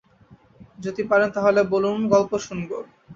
যদি 0.79 1.01
পারেন 1.03 1.29
তাহলে 1.29 1.61
বলুন, 1.73 1.97
গল্প 2.07 2.31
শুনব। 2.37 2.69